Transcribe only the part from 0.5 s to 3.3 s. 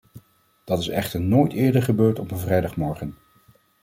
Dat is echt nooit eerder gebeurd op een vrijdagmorgen.